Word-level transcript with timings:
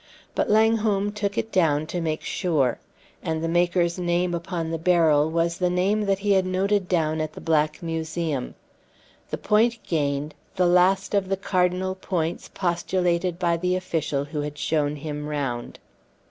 But 0.33 0.49
Langholm 0.49 1.11
took 1.11 1.37
it 1.37 1.51
down 1.51 1.85
to 1.85 2.01
make 2.01 2.23
sure. 2.23 2.79
And 3.21 3.43
the 3.43 3.47
maker's 3.47 3.99
name 3.99 4.33
upon 4.33 4.71
the 4.71 4.79
barrel 4.79 5.29
was 5.29 5.59
the 5.59 5.69
name 5.69 6.07
that 6.07 6.17
he 6.17 6.31
had 6.31 6.43
noted 6.43 6.87
down 6.87 7.21
at 7.21 7.33
the 7.33 7.39
Black 7.39 7.83
Museum; 7.83 8.55
the 9.29 9.37
point 9.37 9.77
gained, 9.83 10.33
the 10.55 10.65
last 10.65 11.13
of 11.13 11.29
the 11.29 11.37
cardinal 11.37 11.93
points 11.93 12.49
postulated 12.51 13.37
by 13.37 13.57
the 13.57 13.75
official 13.75 14.25
who 14.25 14.41
had 14.41 14.57
shown 14.57 14.95
him 14.95 15.27
round. 15.27 15.77